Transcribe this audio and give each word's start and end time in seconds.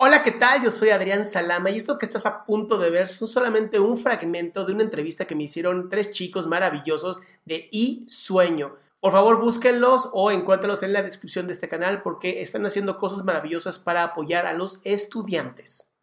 Hola, 0.00 0.22
¿qué 0.22 0.30
tal? 0.30 0.62
Yo 0.62 0.70
soy 0.70 0.90
Adrián 0.90 1.26
Salama 1.26 1.70
y 1.70 1.76
esto 1.76 1.98
que 1.98 2.06
estás 2.06 2.24
a 2.24 2.44
punto 2.44 2.78
de 2.78 2.88
ver 2.88 3.08
son 3.08 3.26
solamente 3.26 3.80
un 3.80 3.98
fragmento 3.98 4.64
de 4.64 4.72
una 4.72 4.84
entrevista 4.84 5.26
que 5.26 5.34
me 5.34 5.42
hicieron 5.42 5.90
tres 5.90 6.12
chicos 6.12 6.46
maravillosos 6.46 7.20
de 7.44 7.68
I 7.72 8.04
Sueño. 8.06 8.76
Por 9.00 9.10
favor, 9.10 9.40
búsquenlos 9.40 10.08
o 10.12 10.30
encuéntralos 10.30 10.84
en 10.84 10.92
la 10.92 11.02
descripción 11.02 11.48
de 11.48 11.54
este 11.54 11.68
canal 11.68 12.02
porque 12.02 12.42
están 12.42 12.64
haciendo 12.64 12.96
cosas 12.96 13.24
maravillosas 13.24 13.80
para 13.80 14.04
apoyar 14.04 14.46
a 14.46 14.52
los 14.52 14.80
estudiantes. 14.84 15.96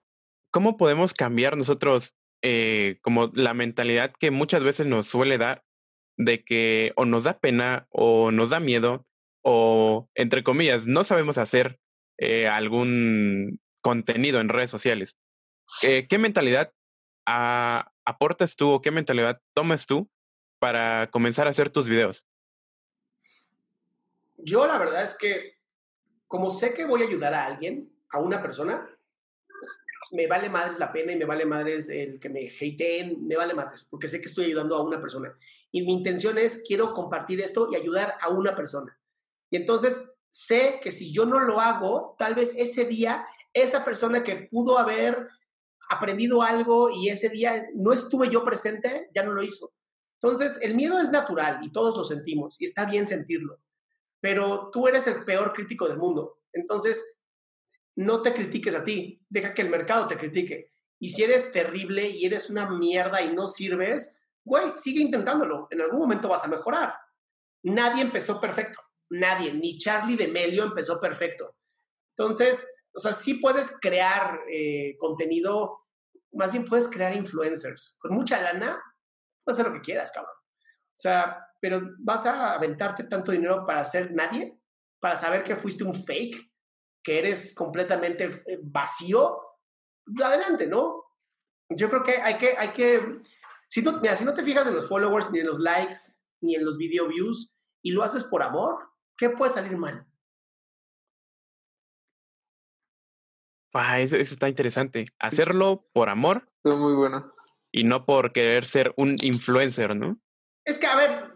¿Cómo 0.51 0.75
podemos 0.75 1.13
cambiar 1.13 1.55
nosotros 1.55 2.15
eh, 2.41 2.99
como 3.01 3.31
la 3.33 3.53
mentalidad 3.53 4.11
que 4.19 4.29
muchas 4.29 4.61
veces 4.61 4.87
nos 4.87 5.07
suele 5.07 5.37
dar 5.37 5.63
de 6.17 6.43
que 6.43 6.91
o 6.97 7.05
nos 7.05 7.23
da 7.23 7.39
pena 7.39 7.87
o 7.91 8.31
nos 8.31 8.49
da 8.49 8.59
miedo 8.59 9.05
o, 9.41 10.09
entre 10.15 10.43
comillas, 10.43 10.85
no 10.85 11.05
sabemos 11.05 11.37
hacer 11.37 11.79
eh, 12.17 12.49
algún 12.49 13.61
contenido 13.85 14.39
en 14.39 14.49
redes 14.49 14.71
sociales. 14.71 15.15
Eh, 15.83 16.07
¿Qué 16.09 16.17
mentalidad 16.17 16.73
ah, 17.27 17.91
aportas 18.03 18.55
tú 18.55 18.71
o 18.71 18.81
qué 18.81 18.89
mentalidad 18.89 19.39
tomas 19.53 19.85
tú 19.85 20.09
para 20.57 21.11
comenzar 21.11 21.45
a 21.45 21.51
hacer 21.51 21.69
tus 21.69 21.87
videos? 21.87 22.25
Yo 24.37 24.65
la 24.65 24.79
verdad 24.79 25.03
es 25.03 25.15
que 25.15 25.59
como 26.25 26.49
sé 26.49 26.73
que 26.73 26.85
voy 26.85 27.03
a 27.03 27.05
ayudar 27.05 27.35
a 27.35 27.45
alguien, 27.45 27.95
a 28.09 28.17
una 28.17 28.41
persona, 28.41 28.89
me 30.11 30.25
vale 30.25 30.49
madres 30.49 30.79
la 30.79 30.91
pena 30.91 31.11
y 31.11 31.17
me 31.17 31.25
vale 31.25 31.45
madres 31.45 31.87
el 31.87 32.19
que 32.19 32.29
me 32.29 32.47
hateen, 32.47 33.27
me 33.27 33.35
vale 33.35 33.53
madres, 33.53 33.87
porque 33.87 34.07
sé 34.07 34.19
que 34.19 34.29
estoy 34.29 34.45
ayudando 34.45 34.77
a 34.77 34.81
una 34.81 34.99
persona. 34.99 35.31
Y 35.71 35.83
mi 35.83 35.93
intención 35.93 36.39
es, 36.39 36.63
quiero 36.67 36.91
compartir 36.91 37.39
esto 37.39 37.67
y 37.71 37.75
ayudar 37.75 38.15
a 38.19 38.29
una 38.29 38.55
persona. 38.55 38.97
Y 39.51 39.57
entonces 39.57 40.11
sé 40.27 40.79
que 40.81 40.91
si 40.91 41.13
yo 41.13 41.27
no 41.27 41.39
lo 41.39 41.61
hago, 41.61 42.15
tal 42.17 42.33
vez 42.33 42.55
ese 42.57 42.85
día 42.85 43.23
esa 43.55 43.83
persona 43.83 44.21
que 44.21 44.47
pudo 44.51 44.77
haber 44.77 45.29
aprendido 45.89 46.43
algo 46.43 46.89
y 46.89 47.09
ese 47.09 47.29
día 47.29 47.67
no 47.73 47.93
estuve 47.93 48.29
yo 48.29 48.43
presente, 48.43 49.09
ya 49.15 49.23
no 49.23 49.33
lo 49.33 49.41
hizo. 49.41 49.71
Entonces, 50.21 50.59
el 50.61 50.75
miedo 50.75 50.99
es 50.99 51.09
natural 51.09 51.59
y 51.63 51.71
todos 51.71 51.95
lo 51.95 52.03
sentimos 52.03 52.57
y 52.59 52.65
está 52.65 52.85
bien 52.85 53.07
sentirlo, 53.07 53.59
pero 54.19 54.69
tú 54.71 54.87
eres 54.87 55.07
el 55.07 55.23
peor 55.23 55.53
crítico 55.53 55.87
del 55.87 55.97
mundo. 55.97 56.39
Entonces, 56.51 57.15
no 57.95 58.21
te 58.21 58.33
critiques 58.33 58.75
a 58.75 58.83
ti, 58.83 59.21
deja 59.29 59.53
que 59.53 59.61
el 59.61 59.69
mercado 59.69 60.07
te 60.07 60.17
critique. 60.17 60.71
Y 60.99 61.09
si 61.09 61.23
eres 61.23 61.51
terrible 61.51 62.09
y 62.09 62.25
eres 62.25 62.49
una 62.49 62.69
mierda 62.69 63.21
y 63.21 63.33
no 63.33 63.47
sirves, 63.47 64.19
güey, 64.43 64.73
sigue 64.73 65.01
intentándolo. 65.01 65.67
En 65.69 65.81
algún 65.81 65.99
momento 65.99 66.27
vas 66.27 66.43
a 66.43 66.49
mejorar. 66.49 66.93
Nadie 67.63 68.01
empezó 68.01 68.39
perfecto. 68.39 68.79
Nadie, 69.09 69.53
ni 69.53 69.77
Charlie 69.77 70.17
de 70.17 70.27
Melio 70.27 70.63
empezó 70.63 70.99
perfecto. 70.99 71.55
Entonces, 72.17 72.67
o 72.95 72.99
sea, 72.99 73.13
sí 73.13 73.35
puedes 73.35 73.77
crear 73.79 74.39
eh, 74.49 74.95
contenido, 74.97 75.85
más 76.31 76.51
bien 76.51 76.63
puedes 76.63 76.87
crear 76.87 77.13
influencers. 77.15 77.97
Con 77.99 78.13
mucha 78.13 78.41
lana, 78.41 78.81
puedes 79.43 79.59
hacer 79.59 79.71
lo 79.71 79.77
que 79.77 79.85
quieras, 79.85 80.11
cabrón. 80.13 80.33
O 80.35 80.97
sea, 80.97 81.45
pero 81.59 81.81
vas 81.99 82.25
a 82.25 82.53
aventarte 82.53 83.03
tanto 83.03 83.33
dinero 83.33 83.65
para 83.65 83.83
ser 83.83 84.13
nadie, 84.13 84.57
para 85.01 85.17
saber 85.17 85.43
que 85.43 85.57
fuiste 85.57 85.83
un 85.83 85.93
fake, 85.93 86.51
que 87.03 87.19
eres 87.19 87.53
completamente 87.53 88.29
eh, 88.47 88.59
vacío, 88.63 89.39
adelante, 90.23 90.65
¿no? 90.65 91.03
Yo 91.69 91.89
creo 91.89 92.01
que 92.01 92.21
hay 92.21 92.37
que, 92.37 92.55
hay 92.57 92.69
que, 92.69 93.19
si 93.67 93.81
no, 93.81 93.99
mira, 93.99 94.15
si 94.15 94.23
no 94.23 94.33
te 94.33 94.43
fijas 94.43 94.67
en 94.67 94.75
los 94.75 94.87
followers, 94.87 95.31
ni 95.31 95.39
en 95.39 95.47
los 95.47 95.59
likes, 95.59 95.97
ni 96.41 96.55
en 96.55 96.63
los 96.63 96.77
video 96.77 97.07
views, 97.07 97.57
y 97.83 97.91
lo 97.91 98.03
haces 98.03 98.23
por 98.23 98.41
amor, 98.41 98.89
¿qué 99.17 99.29
puede 99.31 99.53
salir 99.53 99.77
mal? 99.77 100.07
Ah, 103.77 103.99
eso, 103.99 104.15
está 104.15 104.47
interesante. 104.47 105.05
Hacerlo 105.19 105.89
por 105.91 106.07
amor. 106.07 106.45
Está 106.47 106.77
muy 106.77 106.93
bueno. 106.93 107.33
Y 107.73 107.83
no 107.83 108.05
por 108.05 108.31
querer 108.31 108.63
ser 108.63 108.93
un 108.95 109.17
influencer, 109.21 109.97
¿no? 109.97 110.17
Es 110.63 110.79
que, 110.79 110.87
a 110.87 110.95
ver, 110.95 111.33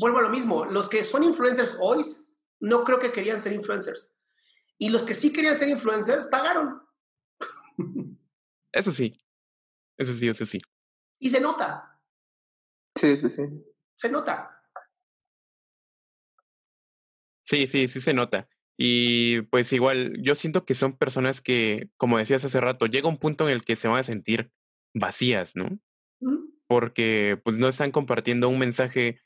vuelvo 0.00 0.18
a 0.18 0.22
lo 0.22 0.28
mismo. 0.28 0.64
Los 0.64 0.88
que 0.88 1.04
son 1.04 1.24
influencers 1.24 1.76
hoy, 1.80 2.04
no 2.60 2.84
creo 2.84 3.00
que 3.00 3.10
querían 3.10 3.40
ser 3.40 3.52
influencers. 3.52 4.14
Y 4.78 4.90
los 4.90 5.02
que 5.02 5.14
sí 5.14 5.32
querían 5.32 5.56
ser 5.56 5.68
influencers, 5.68 6.26
pagaron. 6.28 6.80
Eso 8.72 8.92
sí. 8.92 9.12
Eso 9.96 10.12
sí, 10.12 10.28
eso 10.28 10.46
sí. 10.46 10.60
Y 11.18 11.30
se 11.30 11.40
nota. 11.40 12.00
Sí, 12.96 13.18
sí, 13.18 13.28
sí. 13.28 13.42
Se 13.96 14.08
nota. 14.08 14.62
Sí, 17.44 17.66
sí, 17.66 17.88
sí 17.88 18.00
se 18.00 18.14
nota. 18.14 18.48
Y 18.80 19.42
pues 19.42 19.72
igual, 19.72 20.16
yo 20.22 20.36
siento 20.36 20.64
que 20.64 20.74
son 20.74 20.96
personas 20.96 21.40
que, 21.40 21.90
como 21.96 22.16
decías 22.16 22.44
hace 22.44 22.60
rato, 22.60 22.86
llega 22.86 23.08
un 23.08 23.18
punto 23.18 23.48
en 23.48 23.54
el 23.54 23.64
que 23.64 23.74
se 23.74 23.88
van 23.88 23.98
a 23.98 24.04
sentir 24.04 24.52
vacías, 24.94 25.56
¿no? 25.56 25.80
Porque 26.68 27.40
pues 27.42 27.58
no 27.58 27.66
están 27.66 27.90
compartiendo 27.90 28.48
un 28.48 28.58
mensaje 28.58 29.20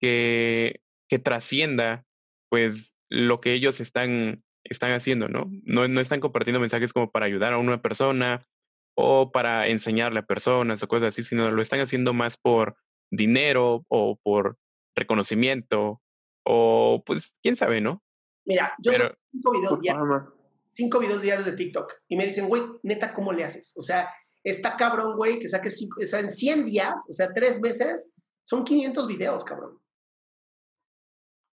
que, 0.00 0.82
que 1.08 1.18
trascienda 1.20 2.04
pues 2.50 2.98
lo 3.08 3.38
que 3.38 3.52
ellos 3.52 3.80
están, 3.80 4.42
están 4.64 4.90
haciendo, 4.90 5.28
¿no? 5.28 5.48
¿no? 5.62 5.86
No 5.86 6.00
están 6.00 6.18
compartiendo 6.18 6.58
mensajes 6.58 6.92
como 6.92 7.12
para 7.12 7.26
ayudar 7.26 7.52
a 7.52 7.58
una 7.58 7.80
persona 7.80 8.48
o 8.96 9.30
para 9.30 9.68
enseñarle 9.68 10.20
a 10.20 10.26
personas 10.26 10.82
o 10.82 10.88
cosas 10.88 11.08
así, 11.08 11.22
sino 11.22 11.50
lo 11.52 11.62
están 11.62 11.80
haciendo 11.80 12.12
más 12.12 12.36
por 12.36 12.76
dinero 13.12 13.84
o 13.88 14.18
por 14.20 14.58
reconocimiento 14.96 16.02
o 16.44 17.04
pues 17.06 17.38
quién 17.40 17.54
sabe, 17.54 17.80
¿no? 17.80 18.02
Mira, 18.46 18.74
yo 18.78 18.92
Pero, 18.92 19.14
cinco 19.32 19.50
videos 19.52 19.80
diarios, 19.80 20.22
cinco 20.68 20.98
videos 21.00 21.22
diarios 21.22 21.46
de 21.46 21.52
TikTok 21.52 21.92
y 22.08 22.16
me 22.16 22.26
dicen, 22.26 22.48
güey, 22.48 22.62
neta, 22.84 23.12
¿cómo 23.12 23.32
le 23.32 23.44
haces? 23.44 23.74
O 23.76 23.82
sea, 23.82 24.08
está 24.44 24.76
cabrón, 24.76 25.16
güey, 25.16 25.38
que 25.38 25.48
saques 25.48 25.76
cinco, 25.76 25.98
o 26.00 26.06
sea, 26.06 26.20
en 26.20 26.30
100 26.30 26.64
días, 26.64 27.06
o 27.08 27.12
sea, 27.12 27.32
tres 27.34 27.60
meses, 27.60 28.08
son 28.44 28.64
500 28.64 29.06
videos, 29.08 29.44
cabrón. 29.44 29.80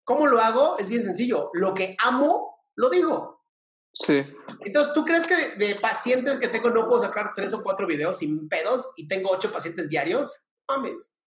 ¿Cómo 0.04 0.26
lo 0.26 0.40
hago? 0.40 0.78
Es 0.78 0.88
bien 0.88 1.04
sencillo. 1.04 1.50
Lo 1.52 1.74
que 1.74 1.94
amo, 2.02 2.64
lo 2.76 2.88
digo. 2.88 3.44
Sí. 3.92 4.24
Entonces, 4.60 4.94
¿tú 4.94 5.04
crees 5.04 5.26
que 5.26 5.56
de 5.56 5.74
pacientes 5.74 6.38
que 6.38 6.48
tengo 6.48 6.70
no 6.70 6.88
puedo 6.88 7.02
sacar 7.02 7.32
tres 7.36 7.52
o 7.52 7.62
cuatro 7.62 7.86
videos 7.86 8.16
sin 8.16 8.48
pedos 8.48 8.90
y 8.96 9.06
tengo 9.06 9.30
ocho 9.30 9.52
pacientes 9.52 9.90
diarios? 9.90 10.46
Mames. 10.66 11.18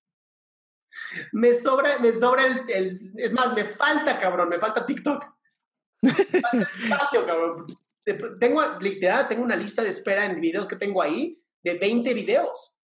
Me 1.32 1.54
sobra, 1.54 2.00
me 2.00 2.12
sobra 2.12 2.48
el, 2.48 2.66
el, 2.70 3.14
es 3.18 3.32
más, 3.34 3.54
me 3.54 3.66
falta, 3.66 4.18
cabrón, 4.18 4.50
me 4.50 4.58
falta 4.58 4.84
TikTok 4.84 5.24
espacio, 6.02 7.26
cabrón. 7.26 7.66
Tengo, 8.40 8.62
tengo 8.80 9.44
una 9.44 9.56
lista 9.56 9.84
de 9.84 9.90
espera 9.90 10.26
en 10.26 10.42
videos 10.42 10.68
que 10.68 10.76
tengo 10.76 11.02
ahí 11.02 11.38
de 11.64 11.76
20 11.78 12.14
videos. 12.14 12.78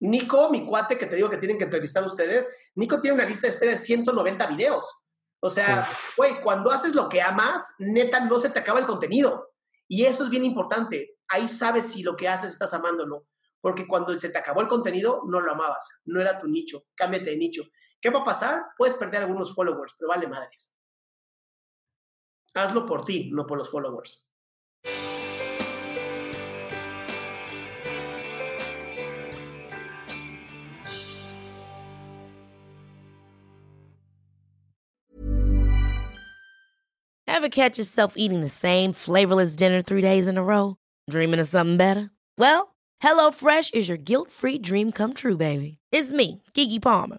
Nico, 0.00 0.50
mi 0.50 0.66
cuate 0.66 0.98
que 0.98 1.06
te 1.06 1.16
digo 1.16 1.30
que 1.30 1.36
tienen 1.36 1.58
que 1.58 1.64
entrevistar 1.64 2.02
a 2.02 2.06
ustedes, 2.06 2.48
Nico 2.74 3.00
tiene 3.00 3.14
una 3.14 3.24
lista 3.24 3.46
de 3.46 3.52
espera 3.52 3.72
de 3.72 3.78
190 3.78 4.46
videos. 4.48 5.02
O 5.40 5.50
sea, 5.50 5.86
güey, 6.16 6.40
cuando 6.40 6.70
haces 6.70 6.94
lo 6.94 7.08
que 7.08 7.20
amas, 7.20 7.74
neta, 7.78 8.24
no 8.24 8.38
se 8.38 8.50
te 8.50 8.60
acaba 8.60 8.80
el 8.80 8.86
contenido. 8.86 9.52
Y 9.88 10.04
eso 10.04 10.24
es 10.24 10.30
bien 10.30 10.44
importante. 10.44 11.16
Ahí 11.28 11.48
sabes 11.48 11.92
si 11.92 12.02
lo 12.02 12.16
que 12.16 12.28
haces 12.28 12.52
estás 12.52 12.72
amándolo. 12.74 13.26
Porque 13.60 13.86
cuando 13.86 14.18
se 14.18 14.28
te 14.28 14.38
acabó 14.38 14.60
el 14.60 14.68
contenido, 14.68 15.22
no 15.26 15.40
lo 15.40 15.52
amabas. 15.52 16.00
No 16.04 16.20
era 16.20 16.38
tu 16.38 16.48
nicho. 16.48 16.84
Cámbiate 16.94 17.30
de 17.30 17.36
nicho. 17.36 17.62
¿Qué 18.00 18.10
va 18.10 18.20
a 18.20 18.24
pasar? 18.24 18.66
Puedes 18.76 18.94
perder 18.94 19.22
algunos 19.22 19.54
followers, 19.54 19.94
pero 19.98 20.08
vale 20.08 20.26
madres. 20.26 20.76
Hazlo 22.56 22.86
por 22.86 23.04
ti, 23.04 23.30
no 23.32 23.44
por 23.44 23.56
los 23.58 23.68
followers. 23.68 24.18
Ever 37.26 37.48
catch 37.48 37.78
yourself 37.78 38.14
eating 38.16 38.40
the 38.40 38.48
same 38.48 38.92
flavorless 38.92 39.56
dinner 39.56 39.82
three 39.82 40.02
days 40.02 40.28
in 40.28 40.36
a 40.38 40.44
row? 40.44 40.76
Dreaming 41.10 41.40
of 41.40 41.48
something 41.48 41.76
better? 41.76 42.10
Well, 42.38 42.76
HelloFresh 43.02 43.74
is 43.74 43.88
your 43.88 43.98
guilt-free 43.98 44.58
dream 44.58 44.92
come 44.92 45.12
true, 45.14 45.36
baby. 45.36 45.78
It's 45.90 46.12
me, 46.12 46.42
Kiki 46.54 46.78
Palmer. 46.78 47.18